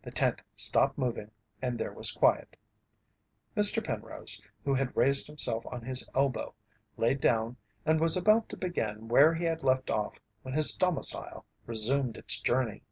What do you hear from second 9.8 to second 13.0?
off when his domicile resumed its journey.